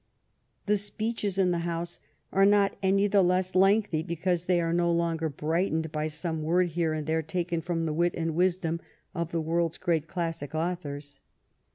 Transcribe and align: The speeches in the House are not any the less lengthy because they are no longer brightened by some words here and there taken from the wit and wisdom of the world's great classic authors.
The 0.65 0.77
speeches 0.77 1.37
in 1.37 1.51
the 1.51 1.59
House 1.59 1.99
are 2.31 2.43
not 2.43 2.75
any 2.81 3.05
the 3.05 3.21
less 3.21 3.53
lengthy 3.53 4.01
because 4.01 4.45
they 4.45 4.59
are 4.59 4.73
no 4.73 4.91
longer 4.91 5.29
brightened 5.29 5.91
by 5.91 6.07
some 6.07 6.41
words 6.41 6.73
here 6.73 6.91
and 6.95 7.05
there 7.05 7.21
taken 7.21 7.61
from 7.61 7.85
the 7.85 7.93
wit 7.93 8.15
and 8.15 8.33
wisdom 8.33 8.81
of 9.13 9.31
the 9.31 9.39
world's 9.39 9.77
great 9.77 10.07
classic 10.07 10.55
authors. 10.55 11.19